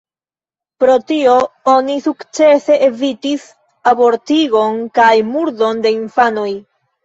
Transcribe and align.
Pro 0.83 0.95
tio 1.11 1.35
oni 1.73 1.97
sukcese 2.07 2.79
evitis 2.87 3.45
abortigon 3.95 4.83
kaj 4.99 5.15
murdon 5.33 5.87
de 5.89 5.97
infanoj. 6.03 6.51